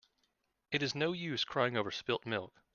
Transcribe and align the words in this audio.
It 0.71 0.81
is 0.81 0.95
no 0.95 1.11
use 1.11 1.43
crying 1.45 1.77
over 1.77 1.91
spilt 1.91 2.25
milk. 2.25 2.59